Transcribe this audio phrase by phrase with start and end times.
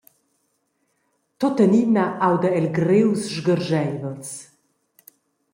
[1.39, 4.29] Tuttenina auda el grius sgarscheivels.